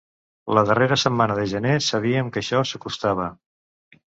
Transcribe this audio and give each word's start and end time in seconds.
La 0.57 0.61
darrera 0.69 0.97
setmana 1.01 1.35
de 1.39 1.43
gener 1.53 1.75
sabíem 1.91 2.33
que 2.37 2.43
això 2.45 2.63
s’acostava. 2.71 3.29